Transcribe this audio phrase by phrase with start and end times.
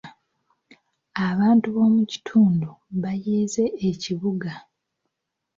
[1.29, 2.69] Abantu b'omu kitundu
[3.01, 4.51] baayeze ekibuga.